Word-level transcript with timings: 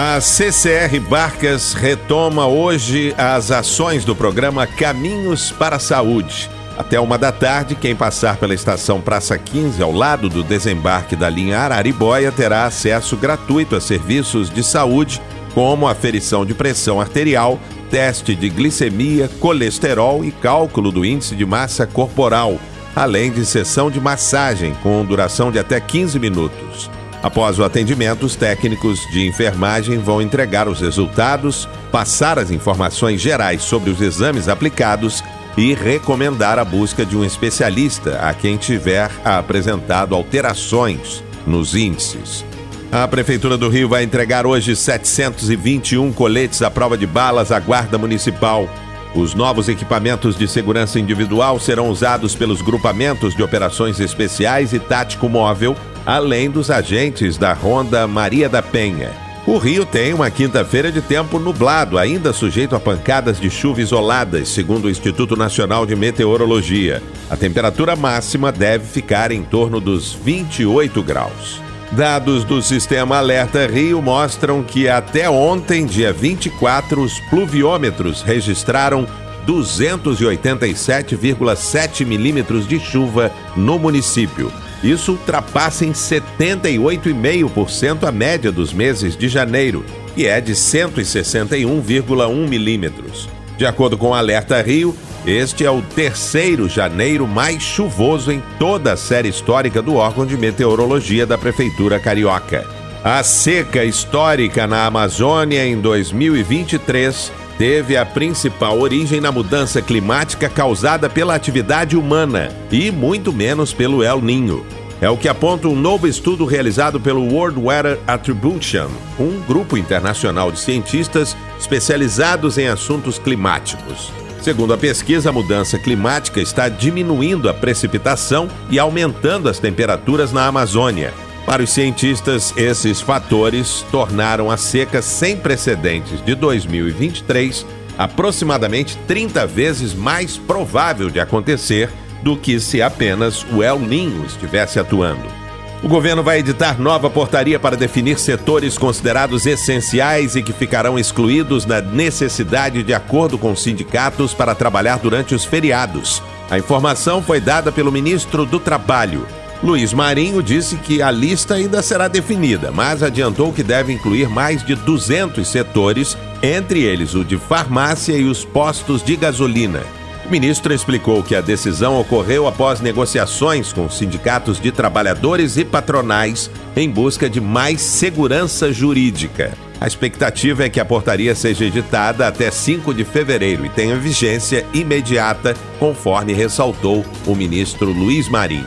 A 0.00 0.20
CCR 0.20 1.00
Barcas 1.10 1.72
retoma 1.72 2.46
hoje 2.46 3.12
as 3.18 3.50
ações 3.50 4.04
do 4.04 4.14
programa 4.14 4.64
Caminhos 4.64 5.50
para 5.50 5.74
a 5.74 5.80
Saúde. 5.80 6.48
Até 6.78 7.00
uma 7.00 7.18
da 7.18 7.32
tarde, 7.32 7.74
quem 7.74 7.96
passar 7.96 8.36
pela 8.36 8.54
estação 8.54 9.00
Praça 9.00 9.36
15, 9.36 9.82
ao 9.82 9.90
lado 9.90 10.28
do 10.28 10.44
desembarque 10.44 11.16
da 11.16 11.28
linha 11.28 11.58
Araribóia, 11.58 12.30
terá 12.30 12.64
acesso 12.64 13.16
gratuito 13.16 13.74
a 13.74 13.80
serviços 13.80 14.48
de 14.48 14.62
saúde, 14.62 15.20
como 15.52 15.88
aferição 15.88 16.46
de 16.46 16.54
pressão 16.54 17.00
arterial, 17.00 17.58
teste 17.90 18.36
de 18.36 18.48
glicemia, 18.48 19.28
colesterol 19.40 20.24
e 20.24 20.30
cálculo 20.30 20.92
do 20.92 21.04
índice 21.04 21.34
de 21.34 21.44
massa 21.44 21.88
corporal, 21.88 22.60
além 22.94 23.32
de 23.32 23.44
sessão 23.44 23.90
de 23.90 24.00
massagem 24.00 24.74
com 24.80 25.04
duração 25.04 25.50
de 25.50 25.58
até 25.58 25.80
15 25.80 26.20
minutos. 26.20 26.88
Após 27.28 27.58
o 27.58 27.62
atendimento, 27.62 28.24
os 28.24 28.34
técnicos 28.34 29.00
de 29.10 29.26
enfermagem 29.26 29.98
vão 29.98 30.22
entregar 30.22 30.66
os 30.66 30.80
resultados, 30.80 31.68
passar 31.92 32.38
as 32.38 32.50
informações 32.50 33.20
gerais 33.20 33.60
sobre 33.60 33.90
os 33.90 34.00
exames 34.00 34.48
aplicados 34.48 35.22
e 35.54 35.74
recomendar 35.74 36.58
a 36.58 36.64
busca 36.64 37.04
de 37.04 37.14
um 37.18 37.22
especialista 37.22 38.18
a 38.26 38.32
quem 38.32 38.56
tiver 38.56 39.10
apresentado 39.22 40.14
alterações 40.14 41.22
nos 41.46 41.74
índices. 41.74 42.46
A 42.90 43.06
Prefeitura 43.06 43.58
do 43.58 43.68
Rio 43.68 43.90
vai 43.90 44.04
entregar 44.04 44.46
hoje 44.46 44.74
721 44.74 46.10
coletes 46.14 46.62
à 46.62 46.70
prova 46.70 46.96
de 46.96 47.06
balas 47.06 47.52
à 47.52 47.60
Guarda 47.60 47.98
Municipal. 47.98 48.66
Os 49.14 49.34
novos 49.34 49.68
equipamentos 49.68 50.36
de 50.36 50.46
segurança 50.46 51.00
individual 51.00 51.58
serão 51.58 51.88
usados 51.88 52.34
pelos 52.34 52.60
grupamentos 52.60 53.34
de 53.34 53.42
operações 53.42 54.00
especiais 54.00 54.72
e 54.72 54.78
tático 54.78 55.28
móvel, 55.28 55.74
além 56.04 56.50
dos 56.50 56.70
agentes 56.70 57.36
da 57.38 57.52
Ronda 57.52 58.06
Maria 58.06 58.48
da 58.48 58.62
Penha. 58.62 59.10
O 59.46 59.56
Rio 59.56 59.86
tem 59.86 60.12
uma 60.12 60.30
quinta-feira 60.30 60.92
de 60.92 61.00
tempo 61.00 61.38
nublado, 61.38 61.96
ainda 61.96 62.34
sujeito 62.34 62.76
a 62.76 62.80
pancadas 62.80 63.40
de 63.40 63.48
chuva 63.48 63.80
isoladas, 63.80 64.50
segundo 64.50 64.84
o 64.84 64.90
Instituto 64.90 65.36
Nacional 65.36 65.86
de 65.86 65.96
Meteorologia. 65.96 67.02
A 67.30 67.36
temperatura 67.36 67.96
máxima 67.96 68.52
deve 68.52 68.84
ficar 68.84 69.32
em 69.32 69.42
torno 69.42 69.80
dos 69.80 70.12
28 70.12 71.02
graus. 71.02 71.67
Dados 71.92 72.44
do 72.44 72.60
Sistema 72.60 73.16
Alerta 73.16 73.66
Rio 73.66 74.02
mostram 74.02 74.62
que 74.62 74.86
até 74.88 75.30
ontem, 75.30 75.86
dia 75.86 76.12
24, 76.12 77.00
os 77.00 77.18
pluviômetros 77.30 78.20
registraram 78.20 79.08
287,7 79.46 82.04
milímetros 82.04 82.68
de 82.68 82.78
chuva 82.78 83.32
no 83.56 83.78
município. 83.78 84.52
Isso 84.84 85.12
ultrapassa 85.12 85.86
em 85.86 85.92
78,5% 85.92 88.06
a 88.06 88.12
média 88.12 88.52
dos 88.52 88.70
meses 88.72 89.16
de 89.16 89.26
janeiro, 89.26 89.82
que 90.14 90.26
é 90.26 90.42
de 90.42 90.52
161,1 90.52 92.48
milímetros. 92.48 93.30
De 93.56 93.64
acordo 93.64 93.96
com 93.96 94.10
o 94.10 94.14
Alerta 94.14 94.60
Rio, 94.60 94.94
este 95.28 95.62
é 95.62 95.70
o 95.70 95.82
terceiro 95.82 96.70
janeiro 96.70 97.28
mais 97.28 97.62
chuvoso 97.62 98.32
em 98.32 98.42
toda 98.58 98.94
a 98.94 98.96
série 98.96 99.28
histórica 99.28 99.82
do 99.82 99.96
órgão 99.96 100.24
de 100.24 100.38
meteorologia 100.38 101.26
da 101.26 101.36
Prefeitura 101.36 102.00
Carioca. 102.00 102.66
A 103.04 103.22
seca 103.22 103.84
histórica 103.84 104.66
na 104.66 104.86
Amazônia 104.86 105.66
em 105.66 105.78
2023 105.78 107.30
teve 107.58 107.94
a 107.94 108.06
principal 108.06 108.80
origem 108.80 109.20
na 109.20 109.30
mudança 109.30 109.82
climática 109.82 110.48
causada 110.48 111.10
pela 111.10 111.34
atividade 111.34 111.94
humana 111.94 112.50
e 112.72 112.90
muito 112.90 113.30
menos 113.30 113.74
pelo 113.74 114.02
El 114.02 114.22
Ninho. 114.22 114.64
É 114.98 115.10
o 115.10 115.16
que 115.18 115.28
aponta 115.28 115.68
um 115.68 115.76
novo 115.76 116.08
estudo 116.08 116.46
realizado 116.46 116.98
pelo 116.98 117.22
World 117.34 117.60
Weather 117.60 117.98
Attribution, 118.06 118.88
um 119.20 119.40
grupo 119.46 119.76
internacional 119.76 120.50
de 120.50 120.58
cientistas 120.58 121.36
especializados 121.60 122.56
em 122.56 122.66
assuntos 122.66 123.18
climáticos. 123.18 124.10
Segundo 124.40 124.72
a 124.72 124.78
pesquisa, 124.78 125.30
a 125.30 125.32
mudança 125.32 125.78
climática 125.78 126.40
está 126.40 126.68
diminuindo 126.68 127.48
a 127.48 127.54
precipitação 127.54 128.48
e 128.70 128.78
aumentando 128.78 129.48
as 129.48 129.58
temperaturas 129.58 130.32
na 130.32 130.46
Amazônia. 130.46 131.12
Para 131.44 131.62
os 131.62 131.70
cientistas, 131.70 132.52
esses 132.56 133.00
fatores 133.00 133.84
tornaram 133.90 134.50
a 134.50 134.56
seca 134.56 135.02
sem 135.02 135.36
precedentes 135.36 136.24
de 136.24 136.34
2023 136.34 137.66
aproximadamente 137.98 138.96
30 139.08 139.44
vezes 139.46 139.92
mais 139.92 140.36
provável 140.36 141.10
de 141.10 141.18
acontecer 141.18 141.90
do 142.22 142.36
que 142.36 142.60
se 142.60 142.80
apenas 142.80 143.44
o 143.52 143.62
El 143.62 143.80
Ninho 143.80 144.24
estivesse 144.24 144.78
atuando. 144.78 145.47
O 145.80 145.86
governo 145.86 146.24
vai 146.24 146.40
editar 146.40 146.80
nova 146.80 147.08
portaria 147.08 147.58
para 147.58 147.76
definir 147.76 148.18
setores 148.18 148.76
considerados 148.76 149.46
essenciais 149.46 150.34
e 150.34 150.42
que 150.42 150.52
ficarão 150.52 150.98
excluídos 150.98 151.64
na 151.64 151.80
necessidade 151.80 152.82
de 152.82 152.92
acordo 152.92 153.38
com 153.38 153.54
sindicatos 153.54 154.34
para 154.34 154.56
trabalhar 154.56 154.98
durante 154.98 155.36
os 155.36 155.44
feriados. 155.44 156.20
A 156.50 156.58
informação 156.58 157.22
foi 157.22 157.40
dada 157.40 157.70
pelo 157.70 157.92
ministro 157.92 158.44
do 158.44 158.58
Trabalho. 158.58 159.24
Luiz 159.62 159.92
Marinho 159.92 160.42
disse 160.42 160.76
que 160.76 161.00
a 161.00 161.12
lista 161.12 161.54
ainda 161.54 161.80
será 161.80 162.08
definida, 162.08 162.72
mas 162.72 163.02
adiantou 163.02 163.52
que 163.52 163.62
deve 163.62 163.92
incluir 163.92 164.28
mais 164.28 164.64
de 164.64 164.74
200 164.74 165.46
setores, 165.46 166.16
entre 166.42 166.82
eles 166.82 167.14
o 167.14 167.24
de 167.24 167.36
farmácia 167.36 168.16
e 168.16 168.24
os 168.24 168.44
postos 168.44 169.02
de 169.02 169.14
gasolina. 169.14 169.97
O 170.28 170.30
ministro 170.30 170.74
explicou 170.74 171.22
que 171.22 171.34
a 171.34 171.40
decisão 171.40 171.98
ocorreu 171.98 172.46
após 172.46 172.82
negociações 172.82 173.72
com 173.72 173.88
sindicatos 173.88 174.60
de 174.60 174.70
trabalhadores 174.70 175.56
e 175.56 175.64
patronais 175.64 176.50
em 176.76 176.90
busca 176.90 177.30
de 177.30 177.40
mais 177.40 177.80
segurança 177.80 178.70
jurídica. 178.70 179.54
A 179.80 179.86
expectativa 179.86 180.64
é 180.64 180.68
que 180.68 180.80
a 180.80 180.84
portaria 180.84 181.34
seja 181.34 181.64
editada 181.64 182.28
até 182.28 182.50
5 182.50 182.92
de 182.92 183.06
fevereiro 183.06 183.64
e 183.64 183.70
tenha 183.70 183.96
vigência 183.96 184.66
imediata, 184.74 185.56
conforme 185.78 186.34
ressaltou 186.34 187.06
o 187.26 187.34
ministro 187.34 187.90
Luiz 187.90 188.28
Marinho. 188.28 188.66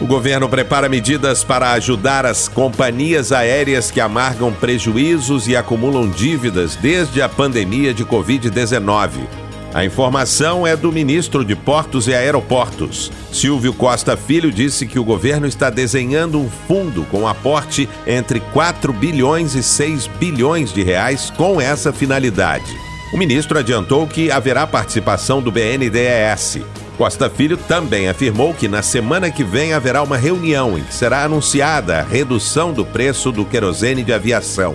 O 0.00 0.06
governo 0.06 0.48
prepara 0.48 0.88
medidas 0.88 1.44
para 1.44 1.70
ajudar 1.74 2.26
as 2.26 2.48
companhias 2.48 3.30
aéreas 3.30 3.92
que 3.92 4.00
amargam 4.00 4.52
prejuízos 4.52 5.46
e 5.46 5.54
acumulam 5.54 6.10
dívidas 6.10 6.74
desde 6.74 7.22
a 7.22 7.28
pandemia 7.28 7.94
de 7.94 8.04
Covid-19. 8.04 9.45
A 9.76 9.84
informação 9.84 10.66
é 10.66 10.74
do 10.74 10.90
ministro 10.90 11.44
de 11.44 11.54
Portos 11.54 12.08
e 12.08 12.14
Aeroportos. 12.14 13.12
Silvio 13.30 13.74
Costa 13.74 14.16
Filho 14.16 14.50
disse 14.50 14.86
que 14.86 14.98
o 14.98 15.04
governo 15.04 15.46
está 15.46 15.68
desenhando 15.68 16.40
um 16.40 16.48
fundo 16.48 17.04
com 17.10 17.28
aporte 17.28 17.86
entre 18.06 18.40
4 18.40 18.90
bilhões 18.90 19.54
e 19.54 19.62
6 19.62 20.06
bilhões 20.18 20.72
de 20.72 20.82
reais 20.82 21.28
com 21.28 21.60
essa 21.60 21.92
finalidade. 21.92 22.74
O 23.12 23.18
ministro 23.18 23.58
adiantou 23.58 24.06
que 24.06 24.30
haverá 24.30 24.66
participação 24.66 25.42
do 25.42 25.52
BNDES. 25.52 26.60
Costa 26.96 27.28
Filho 27.28 27.58
também 27.58 28.08
afirmou 28.08 28.54
que 28.54 28.68
na 28.68 28.80
semana 28.80 29.30
que 29.30 29.44
vem 29.44 29.74
haverá 29.74 30.02
uma 30.02 30.16
reunião 30.16 30.78
em 30.78 30.84
que 30.84 30.94
será 30.94 31.24
anunciada 31.24 31.98
a 31.98 32.02
redução 32.02 32.72
do 32.72 32.86
preço 32.86 33.30
do 33.30 33.44
querosene 33.44 34.02
de 34.02 34.14
aviação. 34.14 34.72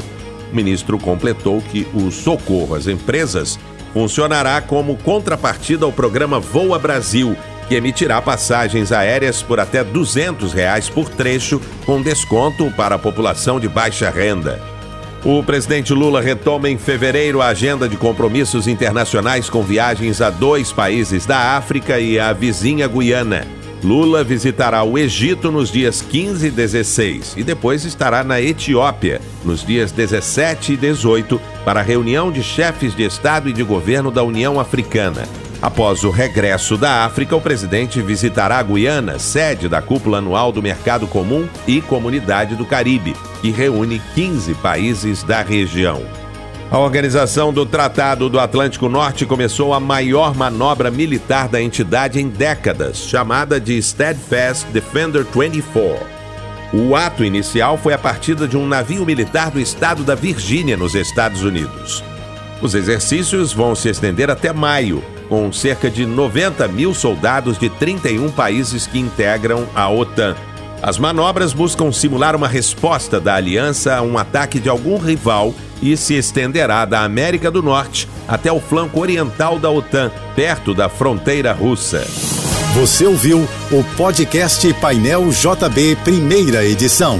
O 0.52 0.56
ministro 0.56 1.00
completou 1.00 1.60
que 1.60 1.88
o 1.92 2.12
socorro 2.12 2.76
às 2.76 2.86
empresas 2.86 3.58
funcionará 3.94 4.62
como 4.62 4.98
contrapartida 4.98 5.86
ao 5.86 5.92
programa 5.92 6.40
Voa 6.40 6.80
Brasil, 6.80 7.36
que 7.68 7.76
emitirá 7.76 8.22
passagens 8.22 8.92
aéreas 8.92 9.42
por 9.42 9.60
até 9.60 9.84
200 9.84 10.54
reais 10.54 10.90
por 10.90 11.10
trecho, 11.10 11.62
com 11.86 12.02
desconto 12.02 12.72
para 12.72 12.96
a 12.96 13.00
população 13.00 13.60
de 13.60 13.68
baixa 13.68 14.10
renda. 14.10 14.62
O 15.24 15.44
presidente 15.44 15.94
Lula 15.94 16.20
retoma 16.20 16.68
em 16.68 16.78
fevereiro 16.78 17.42
a 17.42 17.48
agenda 17.48 17.88
de 17.88 17.96
compromissos 17.96 18.68
internacionais 18.68 19.50
com 19.50 19.62
viagens 19.62 20.20
a 20.20 20.32
dois 20.32 20.72
países 20.72 21.28
da 21.28 21.56
África 21.56 22.00
e 22.00 22.20
a 22.20 22.34
vizinha 22.34 22.88
Guiana. 22.88 23.61
Lula 23.84 24.24
visitará 24.24 24.84
o 24.84 24.96
Egito 24.96 25.52
nos 25.52 25.72
dias 25.72 26.02
15 26.04 26.48
e 26.48 26.52
16 26.52 27.34
e 27.38 27.44
depois 27.44 27.84
estará 27.84 28.24
na 28.24 28.40
Etiópia 28.40 29.20
nos 29.44 29.66
dias 29.66 29.92
17 29.92 30.74
e 30.74 30.78
18 30.78 31.42
para 31.66 31.80
a 31.80 31.84
reunião 31.84 32.32
de 32.32 32.44
chefes 32.44 32.96
de 32.96 33.04
Estado 33.04 33.50
e 33.50 33.54
de 33.54 33.64
governo 33.64 34.12
da 34.12 34.22
União 34.22 34.60
Africana. 34.60 35.28
Após 35.60 36.04
o 36.04 36.12
regresso 36.12 36.78
da 36.78 37.06
África, 37.06 37.36
o 37.36 37.42
presidente 37.42 38.02
visitará 38.02 38.60
a 38.60 38.64
Guiana, 38.64 39.18
sede 39.18 39.68
da 39.68 39.82
cúpula 39.82 40.20
anual 40.20 40.52
do 40.52 40.62
Mercado 40.62 41.08
Comum 41.08 41.48
e 41.68 41.82
Comunidade 41.82 42.56
do 42.56 42.66
Caribe, 42.66 43.16
que 43.42 43.50
reúne 43.50 44.02
15 44.14 44.56
países 44.56 45.24
da 45.24 45.42
região. 45.42 46.21
A 46.72 46.80
organização 46.80 47.52
do 47.52 47.66
Tratado 47.66 48.30
do 48.30 48.40
Atlântico 48.40 48.88
Norte 48.88 49.26
começou 49.26 49.74
a 49.74 49.80
maior 49.80 50.34
manobra 50.34 50.90
militar 50.90 51.50
da 51.50 51.62
entidade 51.62 52.18
em 52.18 52.30
décadas, 52.30 53.00
chamada 53.00 53.60
de 53.60 53.82
Steadfast 53.82 54.68
Defender 54.72 55.26
24. 55.26 56.00
O 56.74 56.96
ato 56.96 57.26
inicial 57.26 57.78
foi 57.78 57.94
a 57.94 57.98
partida 57.98 58.48
de 58.48 58.56
um 58.56 58.66
navio 58.66 59.06
militar 59.06 59.52
do 59.52 59.60
estado 59.60 60.02
da 60.02 60.16
Virgínia, 60.16 60.78
nos 60.78 60.96
Estados 60.96 61.44
Unidos. 61.44 62.02
Os 62.62 62.74
exercícios 62.74 63.52
vão 63.52 63.76
se 63.76 63.90
estender 63.90 64.30
até 64.32 64.54
maio, 64.54 65.04
com 65.28 65.52
cerca 65.52 65.90
de 65.90 66.06
90 66.06 66.70
mil 66.70 66.94
soldados 66.94 67.60
de 67.60 67.70
31 67.70 68.32
países 68.32 68.88
que 68.88 68.98
integram 68.98 69.68
a 69.76 69.90
OTAN. 69.90 70.38
As 70.82 70.98
manobras 70.98 71.54
buscam 71.54 71.92
simular 71.92 72.36
uma 72.36 72.48
resposta 72.48 73.20
da 73.20 73.36
aliança 73.36 73.96
a 73.96 74.02
um 74.02 74.18
ataque 74.18 74.60
de 74.60 74.68
algum 74.68 74.98
rival 74.98 75.54
e 75.82 75.96
se 75.96 76.16
estenderá 76.16 76.86
da 76.86 77.04
América 77.04 77.52
do 77.52 77.62
Norte 77.62 78.10
até 78.28 78.52
o 78.52 78.60
flanco 78.60 79.00
oriental 79.00 79.60
da 79.60 79.70
OTAN, 79.70 80.12
perto 80.36 80.74
da 80.74 80.90
fronteira 80.90 81.54
russa. 81.54 82.06
Você 82.74 83.06
ouviu 83.06 83.48
o 83.72 83.84
podcast 83.96 84.74
Painel 84.76 85.30
JB, 85.30 85.98
primeira 86.04 86.66
edição. 86.66 87.20